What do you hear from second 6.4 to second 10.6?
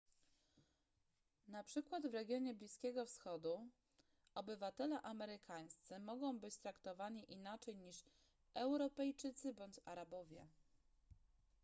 traktowani inaczej niż europejczycy bądź arabowie